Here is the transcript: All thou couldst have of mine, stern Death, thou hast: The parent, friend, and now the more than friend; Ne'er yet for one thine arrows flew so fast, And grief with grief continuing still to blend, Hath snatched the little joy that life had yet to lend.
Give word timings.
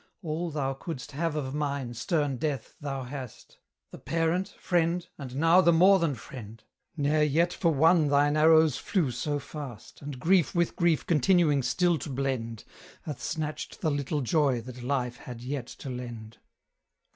All 0.23 0.49
thou 0.49 0.73
couldst 0.73 1.11
have 1.11 1.35
of 1.35 1.53
mine, 1.53 1.93
stern 1.93 2.37
Death, 2.37 2.73
thou 2.81 3.03
hast: 3.03 3.59
The 3.91 3.99
parent, 3.99 4.49
friend, 4.59 5.07
and 5.19 5.35
now 5.35 5.61
the 5.61 5.71
more 5.71 5.99
than 5.99 6.15
friend; 6.15 6.63
Ne'er 6.97 7.21
yet 7.21 7.53
for 7.53 7.71
one 7.71 8.07
thine 8.07 8.35
arrows 8.35 8.77
flew 8.79 9.11
so 9.11 9.37
fast, 9.37 10.01
And 10.01 10.19
grief 10.19 10.55
with 10.55 10.75
grief 10.75 11.05
continuing 11.05 11.61
still 11.61 11.99
to 11.99 12.09
blend, 12.09 12.63
Hath 13.03 13.21
snatched 13.21 13.81
the 13.81 13.91
little 13.91 14.21
joy 14.21 14.59
that 14.61 14.81
life 14.81 15.17
had 15.17 15.43
yet 15.43 15.67
to 15.67 15.91
lend. 15.91 16.39